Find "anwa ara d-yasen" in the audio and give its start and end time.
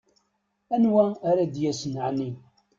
0.75-1.95